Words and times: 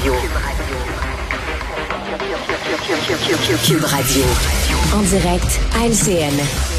Radio. 0.00 0.14
Cube 3.66 3.84
Radio. 3.84 4.22
En 4.94 5.02
direct 5.02 5.60
à 5.76 5.86
LCN. 5.86 6.34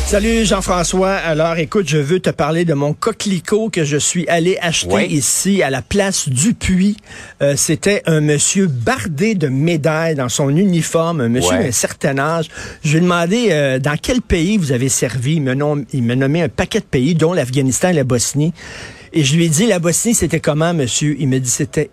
Salut 0.08 0.46
Jean-François. 0.46 1.12
Alors 1.14 1.56
écoute, 1.58 1.88
je 1.88 1.98
veux 2.00 2.20
te 2.20 2.32
parler 2.32 2.66
de 2.66 2.74
mon 2.74 2.94
coquelicot 2.94 3.70
que 3.70 3.84
je 3.86 3.98
suis 3.98 4.28
allé 4.28 4.58
acheter 4.62 5.06
ici 5.12 5.62
à 5.64 5.70
la 5.70 5.82
place 5.82 6.28
du 6.28 6.54
Puy. 6.54 6.98
Euh, 7.42 7.54
C'était 7.56 8.02
un 8.08 8.20
monsieur 8.20 8.68
bardé 8.68 9.36
de 9.36 9.48
médailles 9.48 10.16
dans 10.16 10.30
son 10.30 10.50
uniforme, 10.50 11.22
un 11.22 11.30
monsieur 11.30 11.56
Ouais. 11.58 11.66
d'un 11.66 11.72
certain 11.72 12.18
âge. 12.18 12.48
Je 12.84 12.92
lui 12.92 12.98
ai 12.98 13.02
demandé 13.02 13.48
euh, 13.52 13.80
dans 13.80 13.96
quel 14.02 14.22
pays 14.22 14.58
vous 14.58 14.72
avez 14.72 14.90
servi. 14.90 15.36
Il 15.36 15.44
me, 15.44 15.54
nom- 15.54 15.86
il 15.94 16.04
m'a 16.04 16.16
nommé 16.16 16.42
un 16.42 16.50
paquet 16.50 16.80
de 16.80 16.86
pays, 16.86 17.14
dont 17.16 17.34
l'Afghanistan 17.34 17.90
et 17.90 17.94
la 17.94 18.04
Bosnie. 18.04 18.54
Et 19.16 19.24
je 19.24 19.36
lui 19.36 19.46
ai 19.46 19.50
dit, 19.50 19.68
la 19.68 19.78
Bosnie, 19.80 20.16
c'était 20.16 20.40
comment, 20.40 20.74
monsieur? 20.74 21.16
Il 21.20 21.28
me 21.28 21.40
dit, 21.40 21.50
c'était 21.50 21.92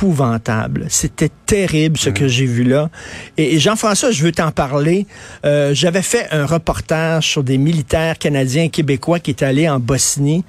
épouvantable. 0.00 0.86
C'était 0.88 1.30
terrible 1.44 1.98
ce 1.98 2.08
que 2.08 2.26
j'ai 2.26 2.46
vu 2.46 2.64
là. 2.64 2.88
Et, 3.36 3.54
et 3.54 3.58
Jean-François, 3.58 4.10
je 4.12 4.22
veux 4.22 4.32
t'en 4.32 4.50
parler. 4.50 5.06
Euh, 5.44 5.74
J'avais 5.74 6.00
fait 6.00 6.26
un 6.30 6.46
reportage 6.46 7.28
sur 7.28 7.44
des 7.44 7.58
militaires 7.58 8.16
canadiens 8.18 8.64
et 8.64 8.68
québécois 8.70 9.20
qui 9.20 9.32
étaient 9.32 9.44
allés 9.44 9.68
en 9.68 9.78
Bosnie. 9.78 10.42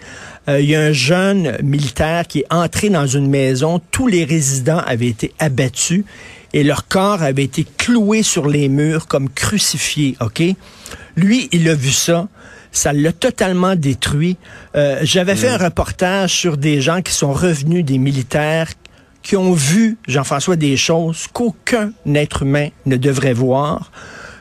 Euh, 0.47 0.61
Il 0.61 0.69
y 0.69 0.75
a 0.75 0.81
un 0.81 0.93
jeune 0.93 1.57
militaire 1.63 2.27
qui 2.27 2.39
est 2.39 2.45
entré 2.49 2.89
dans 2.89 3.07
une 3.07 3.27
maison. 3.27 3.81
Tous 3.91 4.07
les 4.07 4.23
résidents 4.23 4.81
avaient 4.85 5.07
été 5.09 5.33
abattus 5.37 6.05
et 6.53 6.63
leur 6.63 6.87
corps 6.87 7.21
avait 7.21 7.43
été 7.43 7.65
cloué 7.77 8.23
sur 8.23 8.47
les 8.47 8.69
murs 8.69 9.07
comme 9.07 9.27
crucifiés, 9.29 10.15
OK? 10.21 10.41
Lui, 11.17 11.49
il 11.51 11.67
a 11.67 11.75
vu 11.75 11.91
ça. 11.91 12.29
Ça 12.73 12.93
l'a 12.93 13.11
totalement 13.11 13.75
détruit. 13.75 14.37
Euh, 14.77 14.99
J'avais 15.03 15.35
fait 15.35 15.49
un 15.49 15.57
reportage 15.57 16.31
sur 16.31 16.55
des 16.55 16.79
gens 16.79 17.01
qui 17.01 17.11
sont 17.11 17.33
revenus 17.33 17.83
des 17.83 17.97
militaires 17.97 18.69
qui 19.23 19.35
ont 19.37 19.53
vu, 19.53 19.97
Jean-François, 20.07 20.55
des 20.55 20.77
choses 20.77 21.27
qu'aucun 21.31 21.91
être 22.13 22.43
humain 22.43 22.69
ne 22.85 22.97
devrait 22.97 23.33
voir. 23.33 23.91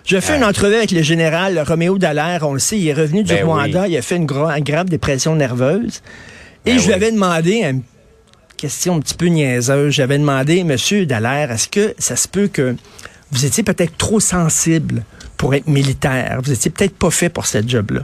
J'ai 0.05 0.21
fait 0.21 0.37
une 0.37 0.45
entrevue 0.45 0.75
avec 0.77 0.91
le 0.91 1.03
général 1.03 1.63
Roméo 1.67 1.99
Dallaire, 1.99 2.43
on 2.49 2.55
le 2.55 2.59
sait, 2.59 2.79
il 2.79 2.89
est 2.89 2.95
revenu 2.95 3.23
du 3.23 3.33
Ben 3.35 3.45
Rwanda, 3.45 3.83
oui. 3.83 3.91
il 3.93 3.97
a 3.97 4.03
fait 4.03 4.17
une, 4.17 4.27
gra- 4.27 4.57
une 4.59 4.65
grave 4.65 4.89
dépression 4.89 5.37
nerveuse. 5.37 6.03
Et 6.65 6.73
Ben 6.73 6.79
je 6.81 6.87
lui 6.87 6.95
avais 6.95 7.13
demandé 7.13 7.63
une 7.63 7.83
question 8.57 8.97
un 8.97 9.01
petit 9.01 9.15
peu 9.15 9.27
niaiseuse. 9.27 9.93
J'avais 9.95 10.19
demandé, 10.19 10.65
Monsieur 10.65 11.07
Dallaire, 11.07 11.51
est-ce 11.53 11.69
que 11.69 11.95
ça 11.99 12.17
se 12.17 12.27
peut 12.27 12.49
que 12.49 12.75
vous 13.31 13.45
étiez 13.45 13.63
peut-être 13.63 13.97
trop 13.99 14.21
sensible 14.21 15.05
pour 15.37 15.55
être 15.55 15.69
militaire? 15.69 16.41
Vous 16.43 16.51
étiez 16.53 16.71
peut-être 16.71 16.95
pas 16.97 17.11
fait 17.11 17.29
pour 17.29 17.47
cette 17.47 17.69
job-là. 17.69 18.01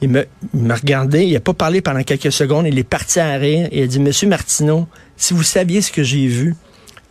Il 0.00 0.08
me, 0.10 0.26
il 0.54 0.72
regardé, 0.72 1.24
il 1.24 1.36
a 1.36 1.40
pas 1.40 1.54
parlé 1.54 1.80
pendant 1.80 2.02
quelques 2.02 2.32
secondes, 2.32 2.66
il 2.66 2.78
est 2.78 2.84
parti 2.84 3.20
à 3.20 3.32
rire 3.36 3.68
et 3.70 3.80
il 3.80 3.82
a 3.84 3.86
dit, 3.86 3.98
Monsieur 4.00 4.28
Martineau, 4.28 4.86
si 5.18 5.34
vous 5.34 5.42
saviez 5.42 5.82
ce 5.82 5.92
que 5.92 6.02
j'ai 6.02 6.26
vu, 6.26 6.54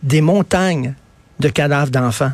des 0.02 0.20
montagnes 0.20 0.94
de 1.38 1.48
cadavres 1.48 1.90
d'enfants. 1.90 2.32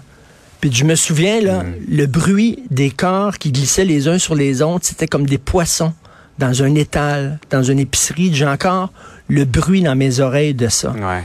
Puis 0.60 0.72
je 0.72 0.84
me 0.84 0.94
souviens, 0.94 1.42
là, 1.42 1.62
le 1.90 2.06
bruit 2.06 2.60
des 2.70 2.90
corps 2.90 3.36
qui 3.36 3.52
glissaient 3.52 3.84
les 3.84 4.08
uns 4.08 4.18
sur 4.18 4.34
les 4.34 4.62
autres, 4.62 4.86
c'était 4.86 5.06
comme 5.06 5.26
des 5.26 5.36
poissons 5.36 5.92
dans 6.38 6.62
un 6.62 6.74
étal, 6.74 7.38
dans 7.50 7.62
une 7.62 7.78
épicerie. 7.78 8.32
J'ai 8.32 8.46
encore 8.46 8.90
le 9.28 9.44
bruit 9.44 9.82
dans 9.82 9.94
mes 9.94 10.20
oreilles 10.20 10.54
de 10.54 10.68
ça. 10.68 10.92
Ouais. 10.92 11.22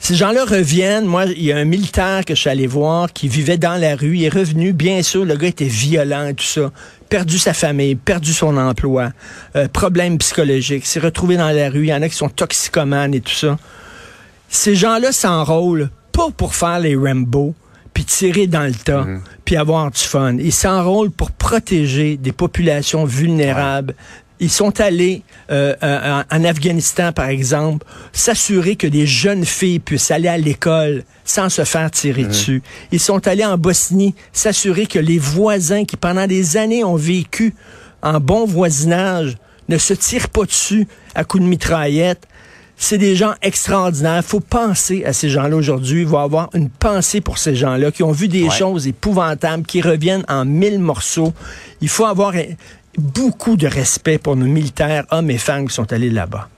Ces 0.00 0.16
gens-là 0.16 0.44
reviennent. 0.44 1.04
Moi, 1.04 1.26
il 1.26 1.44
y 1.44 1.52
a 1.52 1.56
un 1.56 1.64
militaire 1.64 2.24
que 2.24 2.34
je 2.34 2.40
suis 2.40 2.50
allé 2.50 2.66
voir 2.66 3.12
qui 3.12 3.28
vivait 3.28 3.56
dans 3.56 3.76
la 3.76 3.94
rue. 3.94 4.16
Il 4.16 4.24
est 4.24 4.34
revenu. 4.34 4.72
Bien 4.72 5.00
sûr, 5.04 5.24
le 5.24 5.36
gars 5.36 5.46
était 5.46 5.64
violent 5.64 6.26
et 6.26 6.34
tout 6.34 6.44
ça. 6.44 6.72
Perdu 7.08 7.38
sa 7.38 7.54
famille, 7.54 7.94
perdu 7.94 8.32
son 8.32 8.56
emploi, 8.56 9.12
euh, 9.54 9.68
problème 9.68 10.18
psychologique. 10.18 10.86
S'est 10.86 10.98
retrouvé 10.98 11.36
dans 11.36 11.50
la 11.50 11.70
rue. 11.70 11.84
Il 11.84 11.90
y 11.90 11.94
en 11.94 12.02
a 12.02 12.08
qui 12.08 12.16
sont 12.16 12.28
toxicomanes 12.28 13.14
et 13.14 13.20
tout 13.20 13.32
ça. 13.32 13.58
Ces 14.52 14.74
gens-là 14.74 15.12
s'enrôlent 15.12 15.88
pas 16.12 16.28
pour 16.36 16.54
faire 16.54 16.78
les 16.78 16.94
Rambo, 16.94 17.54
puis 17.94 18.04
tirer 18.04 18.46
dans 18.46 18.66
le 18.66 18.74
tas, 18.74 19.06
puis 19.46 19.56
avoir 19.56 19.90
du 19.90 19.98
fun. 19.98 20.36
Ils 20.38 20.52
s'enrôlent 20.52 21.10
pour 21.10 21.30
protéger 21.30 22.18
des 22.18 22.32
populations 22.32 23.06
vulnérables. 23.06 23.94
Ils 24.40 24.50
sont 24.50 24.78
allés 24.80 25.22
euh, 25.50 25.74
euh, 25.82 26.22
en 26.30 26.44
Afghanistan, 26.44 27.12
par 27.12 27.28
exemple, 27.28 27.86
s'assurer 28.12 28.76
que 28.76 28.86
des 28.86 29.06
jeunes 29.06 29.46
filles 29.46 29.78
puissent 29.78 30.10
aller 30.10 30.28
à 30.28 30.36
l'école 30.36 31.04
sans 31.24 31.48
se 31.48 31.64
faire 31.64 31.90
tirer 31.90 32.24
dessus. 32.24 32.62
Ils 32.92 33.00
sont 33.00 33.26
allés 33.26 33.46
en 33.46 33.56
Bosnie 33.56 34.14
s'assurer 34.34 34.84
que 34.84 34.98
les 34.98 35.18
voisins 35.18 35.86
qui, 35.86 35.96
pendant 35.96 36.26
des 36.26 36.58
années, 36.58 36.84
ont 36.84 36.96
vécu 36.96 37.54
en 38.02 38.20
bon 38.20 38.44
voisinage, 38.44 39.38
ne 39.70 39.78
se 39.78 39.94
tirent 39.94 40.28
pas 40.28 40.44
dessus 40.44 40.86
à 41.14 41.24
coups 41.24 41.42
de 41.42 41.48
mitraillette. 41.48 42.28
C'est 42.84 42.98
des 42.98 43.14
gens 43.14 43.34
extraordinaires. 43.42 44.24
faut 44.24 44.40
penser 44.40 45.04
à 45.04 45.12
ces 45.12 45.28
gens-là 45.28 45.54
aujourd'hui. 45.54 46.02
Il 46.02 46.08
faut 46.08 46.18
avoir 46.18 46.50
une 46.52 46.68
pensée 46.68 47.20
pour 47.20 47.38
ces 47.38 47.54
gens-là 47.54 47.92
qui 47.92 48.02
ont 48.02 48.10
vu 48.10 48.26
des 48.26 48.42
Ouais. 48.42 48.50
choses 48.50 48.88
épouvantables, 48.88 49.64
qui 49.64 49.80
reviennent 49.80 50.24
en 50.28 50.44
mille 50.44 50.80
morceaux. 50.80 51.32
Il 51.80 51.88
faut 51.88 52.06
avoir 52.06 52.32
beaucoup 52.98 53.56
de 53.56 53.68
respect 53.68 54.18
pour 54.18 54.34
nos 54.34 54.46
militaires, 54.46 55.04
hommes 55.12 55.30
et 55.30 55.38
femmes 55.38 55.68
qui 55.68 55.74
sont 55.74 55.92
allés 55.92 56.10
là-bas. 56.10 56.48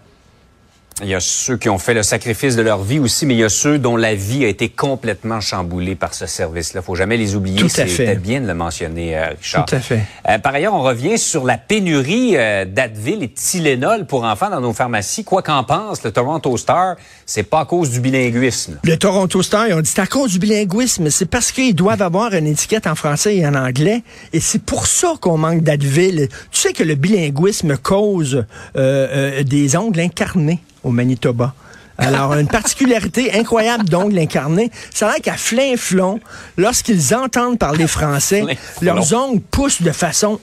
Il 1.02 1.08
y 1.08 1.14
a 1.14 1.20
ceux 1.20 1.56
qui 1.56 1.68
ont 1.68 1.78
fait 1.78 1.92
le 1.92 2.04
sacrifice 2.04 2.54
de 2.54 2.62
leur 2.62 2.82
vie 2.82 3.00
aussi, 3.00 3.26
mais 3.26 3.34
il 3.34 3.40
y 3.40 3.44
a 3.44 3.48
ceux 3.48 3.78
dont 3.78 3.96
la 3.96 4.14
vie 4.14 4.44
a 4.44 4.48
été 4.48 4.68
complètement 4.68 5.40
chamboulée 5.40 5.96
par 5.96 6.14
ce 6.14 6.26
service-là. 6.26 6.82
Faut 6.82 6.94
jamais 6.94 7.16
les 7.16 7.34
oublier. 7.34 7.58
Tout 7.58 7.66
à 7.66 7.86
fait. 7.86 7.88
C'était 7.88 8.14
bien 8.14 8.40
de 8.40 8.46
le 8.46 8.54
mentionner, 8.54 9.18
euh, 9.18 9.30
Richard. 9.30 9.66
Tout 9.66 9.74
à 9.74 9.80
fait. 9.80 10.02
Euh, 10.28 10.38
par 10.38 10.54
ailleurs, 10.54 10.72
on 10.72 10.82
revient 10.82 11.18
sur 11.18 11.44
la 11.44 11.58
pénurie 11.58 12.36
euh, 12.36 12.64
d'Advil 12.64 13.24
et 13.24 13.26
de 13.26 13.34
Tylenol 13.34 14.06
pour 14.06 14.22
enfants 14.22 14.50
dans 14.50 14.60
nos 14.60 14.72
pharmacies. 14.72 15.24
Quoi 15.24 15.42
qu'en 15.42 15.64
pense 15.64 16.04
le 16.04 16.12
Toronto 16.12 16.56
Star, 16.56 16.94
c'est 17.26 17.42
pas 17.42 17.60
à 17.60 17.64
cause 17.64 17.90
du 17.90 17.98
bilinguisme. 17.98 18.78
Le 18.84 18.96
Toronto 18.96 19.42
Star, 19.42 19.66
ils 19.66 19.74
ont 19.74 19.80
dit 19.80 19.90
c'est 19.92 20.00
à 20.00 20.06
cause 20.06 20.30
du 20.30 20.38
bilinguisme. 20.38 21.10
C'est 21.10 21.26
parce 21.26 21.50
qu'ils 21.50 21.74
doivent 21.74 22.02
avoir 22.02 22.34
une 22.34 22.46
étiquette 22.46 22.86
en 22.86 22.94
français 22.94 23.36
et 23.36 23.46
en 23.46 23.54
anglais. 23.56 24.04
Et 24.32 24.38
c'est 24.38 24.62
pour 24.62 24.86
ça 24.86 25.14
qu'on 25.20 25.38
manque 25.38 25.62
d'Advil. 25.62 26.28
Tu 26.52 26.60
sais 26.60 26.72
que 26.72 26.84
le 26.84 26.94
bilinguisme 26.94 27.76
cause 27.78 28.36
euh, 28.36 28.44
euh, 28.76 29.42
des 29.42 29.76
ongles 29.76 30.00
incarnés 30.00 30.60
au 30.84 30.90
Manitoba. 30.90 31.54
Alors, 31.96 32.34
une 32.34 32.48
particularité 32.48 33.32
incroyable 33.38 33.84
d'ongles 33.84 34.18
incarnés, 34.18 34.70
a 35.00 35.04
l'air 35.04 35.14
qu'à 35.22 35.36
flin-flon, 35.36 36.18
lorsqu'ils 36.56 37.14
entendent 37.14 37.58
parler 37.58 37.86
français, 37.86 38.44
leurs 38.82 39.14
ongles 39.14 39.40
poussent 39.40 39.82
de 39.82 39.92
façon 39.92 40.40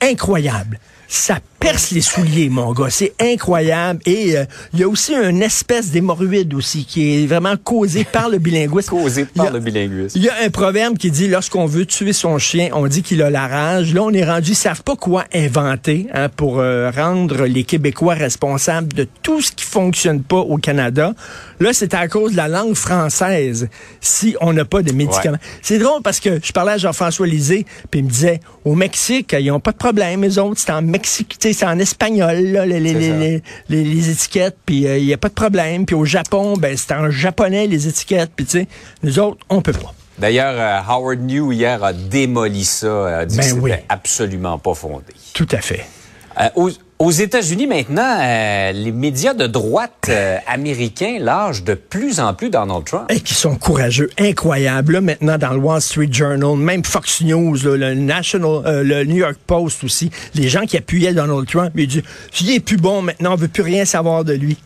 incroyable. 0.00 0.78
Ça 1.08 1.38
perce 1.60 1.92
les 1.92 2.00
souliers, 2.00 2.48
mon 2.50 2.72
gars. 2.72 2.90
C'est 2.90 3.14
incroyable. 3.20 4.00
Et 4.06 4.36
euh, 4.36 4.44
il 4.72 4.80
y 4.80 4.82
a 4.82 4.88
aussi 4.88 5.14
une 5.14 5.42
espèce 5.42 5.90
d'hémorroïde 5.90 6.52
aussi 6.54 6.84
qui 6.84 7.22
est 7.22 7.26
vraiment 7.26 7.56
causée 7.56 8.04
par 8.04 8.28
le 8.28 8.38
bilinguisme. 8.38 8.90
Causé 9.02 9.22
Il 9.22 9.38
y 9.38 9.38
par 9.38 9.46
a- 9.46 9.50
le 9.50 9.60
bilinguisme. 9.60 10.18
Il 10.18 10.24
y 10.24 10.28
a 10.28 10.34
un 10.44 10.50
proverbe 10.50 10.98
qui 10.98 11.10
dit 11.10 11.28
lorsqu'on 11.28 11.66
veut 11.66 11.86
tuer 11.86 12.12
son 12.12 12.38
chien, 12.38 12.68
on 12.72 12.86
dit 12.86 13.02
qu'il 13.02 13.22
a 13.22 13.30
la 13.30 13.46
rage. 13.46 13.94
Là, 13.94 14.02
on 14.02 14.10
est 14.12 14.24
rendu, 14.24 14.50
ils 14.52 14.54
savent 14.56 14.82
pas 14.82 14.96
quoi 14.96 15.24
inventer 15.34 16.06
hein, 16.12 16.28
pour 16.28 16.58
euh, 16.58 16.90
rendre 16.90 17.44
les 17.46 17.64
Québécois 17.64 18.14
responsables 18.14 18.92
de 18.92 19.06
tout 19.22 19.40
ce 19.40 19.52
qui 19.52 19.64
fonctionne 19.64 20.22
pas 20.22 20.36
au 20.40 20.58
Canada. 20.58 21.14
Là, 21.60 21.72
c'est 21.72 21.94
à 21.94 22.08
cause 22.08 22.32
de 22.32 22.36
la 22.36 22.48
langue 22.48 22.74
française 22.74 23.68
si 24.00 24.36
on 24.40 24.52
n'a 24.52 24.64
pas 24.64 24.82
de 24.82 24.92
médicaments. 24.92 25.38
C'est 25.62 25.78
drôle 25.78 26.02
parce 26.02 26.20
que 26.20 26.40
je 26.42 26.52
parlais 26.52 26.72
à 26.72 26.78
Jean-François 26.78 27.26
Lisée, 27.26 27.64
puis 27.90 28.00
il 28.00 28.04
me 28.04 28.10
disait 28.10 28.40
au 28.64 28.74
Mexique, 28.74 29.34
ils 29.38 29.50
ont 29.50 29.60
pas 29.60 29.72
de 29.72 29.76
problème, 29.76 30.22
les 30.22 30.38
autres, 30.38 30.60
c'est 30.60 30.72
en 30.72 30.82
Mexique, 30.94 31.36
c'est 31.40 31.64
en 31.64 31.78
espagnol, 31.78 32.36
là, 32.52 32.64
les, 32.64 32.78
les, 32.78 32.92
les, 32.94 33.42
les, 33.68 34.10
étiquettes, 34.10 34.56
puis 34.64 34.86
euh, 34.86 34.96
il 34.96 35.04
y 35.04 35.12
a 35.12 35.16
pas 35.16 35.28
de 35.28 35.34
problème. 35.34 35.86
Puis 35.86 35.96
au 35.96 36.04
Japon, 36.04 36.54
ben 36.56 36.76
c'est 36.76 36.92
en 36.92 37.10
japonais 37.10 37.66
les 37.66 37.88
étiquettes, 37.88 38.30
puis 38.34 38.46
tu 38.46 38.60
sais, 38.60 38.68
nous 39.02 39.18
autres, 39.18 39.38
on 39.48 39.60
peut 39.60 39.72
pas. 39.72 39.92
D'ailleurs, 40.18 40.54
euh, 40.56 40.92
Howard 40.92 41.20
New 41.20 41.50
hier 41.50 41.82
a 41.82 41.92
démoli 41.92 42.64
ça, 42.64 42.86
euh, 42.86 43.20
a 43.22 43.26
dit 43.26 43.36
Ben 43.36 43.54
que 43.56 43.60
oui. 43.60 43.72
absolument 43.88 44.58
pas 44.58 44.74
fondé. 44.74 45.12
Tout 45.32 45.48
à 45.50 45.58
fait. 45.58 45.84
Euh, 46.40 46.48
aux, 46.54 46.70
aux 47.04 47.10
États-Unis 47.10 47.66
maintenant, 47.66 48.18
euh, 48.18 48.72
les 48.72 48.90
médias 48.90 49.34
de 49.34 49.46
droite 49.46 50.06
euh, 50.08 50.38
américains 50.46 51.18
lâchent 51.20 51.62
de 51.62 51.74
plus 51.74 52.18
en 52.18 52.32
plus 52.32 52.48
Donald 52.48 52.84
Trump. 52.84 53.04
Et 53.10 53.20
qui 53.20 53.34
sont 53.34 53.56
courageux, 53.56 54.08
incroyables. 54.18 55.00
Maintenant, 55.02 55.36
dans 55.36 55.50
le 55.50 55.58
Wall 55.58 55.82
Street 55.82 56.08
Journal, 56.10 56.56
même 56.56 56.82
Fox 56.82 57.20
News, 57.20 57.58
le 57.62 57.94
National, 57.94 58.62
euh, 58.64 58.82
le 58.82 59.04
New 59.04 59.16
York 59.16 59.36
Post 59.46 59.84
aussi, 59.84 60.10
les 60.34 60.48
gens 60.48 60.64
qui 60.64 60.78
appuyaient 60.78 61.12
Donald 61.12 61.46
Trump, 61.46 61.72
ils 61.76 61.86
disent, 61.86 62.02
il 62.40 62.50
est 62.50 62.60
plus 62.60 62.78
bon 62.78 63.02
maintenant, 63.02 63.34
on 63.34 63.36
veut 63.36 63.48
plus 63.48 63.62
rien 63.62 63.84
savoir 63.84 64.24
de 64.24 64.32
lui. 64.32 64.56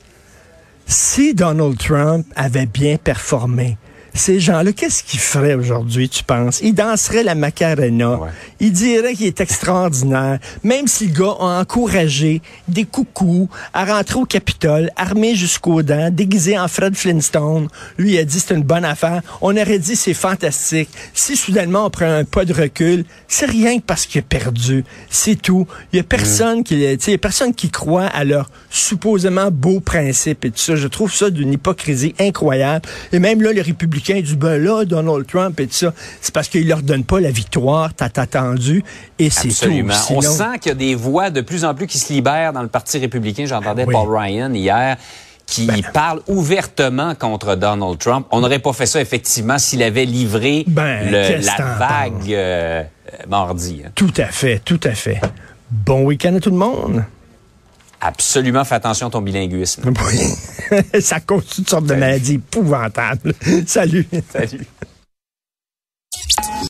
Si 0.87 1.35
Donald 1.35 1.76
Trump 1.76 2.25
avait 2.37 2.67
bien 2.67 2.99
performé, 2.99 3.76
ces 4.14 4.40
gens-là, 4.40 4.72
qu'est-ce 4.72 5.02
qu'ils 5.02 5.20
feraient 5.20 5.55
aujourd'hui, 5.55 6.08
tu 6.08 6.25
penses? 6.25 6.60
Ils 6.62 6.75
danseraient 6.75 7.22
la 7.22 7.34
Macarena. 7.34 8.19
Ils 8.60 8.72
diraient 8.72 9.14
qu'il 9.14 9.26
est 9.26 9.40
extraordinaire. 9.40 10.38
Même 10.64 10.88
si 10.88 11.06
le 11.06 11.12
gars 11.12 11.37
a 11.38 11.60
encouragé 11.60 12.43
des 12.66 12.84
coucous 12.84 13.49
à 13.72 13.84
rentrer 13.84 14.19
au 14.19 14.25
Capitole, 14.25 14.90
armé 14.96 15.34
jusqu'aux 15.34 15.82
dents, 15.82 16.10
déguisé 16.10 16.58
en 16.58 16.69
Fred 16.69 16.96
Flintstone. 16.96 17.69
Lui, 17.96 18.14
il 18.14 18.19
a 18.19 18.25
dit 18.25 18.40
c'est 18.40 18.55
une 18.55 18.62
bonne 18.62 18.84
affaire. 18.84 19.22
On 19.40 19.56
aurait 19.56 19.78
dit 19.78 19.96
c'est 19.96 20.14
fantastique. 20.14 20.88
Si 21.14 21.37
soudainement 21.37 21.87
on 21.87 21.90
prend 21.90 22.11
un 22.11 22.25
pas 22.25 22.44
de 22.44 22.52
recul, 22.52 23.04
c'est 23.28 23.46
rien 23.46 23.78
que 23.78 23.84
parce 23.84 24.06
qu'il 24.06 24.20
a 24.20 24.22
perdu. 24.22 24.84
C'est 25.11 25.40
tout. 25.40 25.66
Il 25.93 25.96
y 25.96 26.00
a 26.00 26.02
personne 26.02 26.64
qui, 26.64 26.75
il 26.75 27.11
y 27.11 27.14
a 27.14 27.19
personne 27.19 27.54
qui 27.54 27.70
croit 27.70 28.06
à 28.06 28.25
leur 28.25 28.50
supposément 28.70 29.50
beaux 29.50 29.81
principes 29.81 30.44
et 30.44 30.50
tout 30.50 30.58
ça. 30.58 30.76
Je 30.76 30.88
trouve 30.88 31.14
ça 31.14 31.31
d'une 31.31 31.52
hypocrisie 31.52 32.14
incroyable. 32.19 32.88
Et 33.12 33.19
même 33.19 33.43
là, 33.43 33.52
les 33.52 33.62
républicains 33.62 33.98
du 33.99 34.37
ben 34.37 34.62
là, 34.62 34.85
Donald 34.85 35.27
Trump 35.27 35.59
et 35.61 35.67
tout 35.67 35.75
ça, 35.75 35.93
c'est 36.21 36.33
parce 36.33 36.49
qu'ils 36.49 36.69
leur 36.69 36.83
donnent 36.83 37.05
pas 37.05 37.21
la 37.21 37.31
victoire, 37.31 37.93
t'as 37.95 38.11
attendu, 38.17 38.83
et 39.19 39.31
c'est 39.31 39.49
tout. 39.49 39.73
On 40.11 40.21
sent 40.21 40.59
qu'il 40.61 40.71
y 40.71 40.73
a 40.73 40.75
des 40.75 40.95
voix 40.95 41.31
de 41.31 41.41
plus 41.41 41.65
en 41.65 41.75
plus 41.75 41.87
qui 41.87 41.99
se 41.99 42.12
libèrent 42.12 42.53
dans 42.53 42.62
le 42.62 42.69
Parti 42.69 42.99
républicain. 42.99 43.45
J'entendais 43.47 43.87
Paul 43.87 44.09
Ryan 44.09 44.53
hier 44.53 44.97
qui 45.47 45.67
ben. 45.67 45.83
parle 45.95 46.21
ouvertement 46.27 47.15
contre 47.15 47.55
Donald 47.55 47.99
Trump. 47.99 48.27
On 48.31 48.41
n'aurait 48.41 48.59
pas 48.59 48.73
fait 48.75 48.87
ça, 48.87 49.00
effectivement, 49.00 49.59
s'il 49.59 49.83
avait 49.83 50.05
livré 50.05 50.65
ben, 50.67 51.11
la 51.11 51.77
vague 51.79 52.33
euh, 52.33 52.83
mardi. 53.29 53.83
Hein. 53.85 53.91
Tout 53.95 54.12
à 54.19 54.27
fait, 54.27 54.61
tout 54.62 54.81
à 54.85 54.91
fait. 54.91 55.21
Bon 55.71 56.05
week-end 56.05 56.35
à 56.37 56.41
tout 56.41 56.50
le 56.50 56.56
monde. 56.56 57.05
Absolument, 58.00 58.65
fais 58.65 58.77
attention 58.77 59.09
à 59.09 59.11
ton 59.11 59.21
bilinguisme. 59.21 59.93
Oui. 60.06 60.81
Ça 61.00 61.21
cause 61.21 61.47
toutes 61.47 61.69
sortes 61.69 61.87
de 61.87 61.95
maladies 61.95 62.35
épouvantables. 62.35 63.35
Salut. 63.67 64.06
Salut. 64.33 64.67